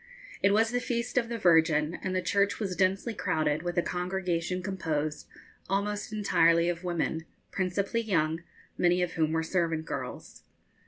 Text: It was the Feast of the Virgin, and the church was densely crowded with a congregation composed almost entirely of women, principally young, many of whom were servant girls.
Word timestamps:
It 0.41 0.49
was 0.51 0.71
the 0.71 0.79
Feast 0.79 1.15
of 1.15 1.29
the 1.29 1.37
Virgin, 1.37 1.99
and 2.01 2.15
the 2.15 2.23
church 2.23 2.59
was 2.59 2.75
densely 2.75 3.13
crowded 3.13 3.61
with 3.61 3.77
a 3.77 3.83
congregation 3.83 4.63
composed 4.63 5.27
almost 5.69 6.11
entirely 6.11 6.69
of 6.69 6.83
women, 6.83 7.25
principally 7.51 8.01
young, 8.01 8.41
many 8.79 9.03
of 9.03 9.11
whom 9.11 9.31
were 9.31 9.43
servant 9.43 9.85
girls. 9.85 10.41